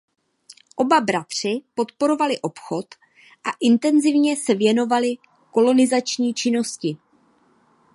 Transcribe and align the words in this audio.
Oba 0.75 1.01
bratři 1.01 1.61
podporovali 1.75 2.39
obchod 2.41 2.85
a 3.49 3.49
intenzivně 3.59 4.35
se 4.37 4.53
věnovali 4.55 5.13
kolonizační 5.51 6.33
činnosti. 6.33 6.97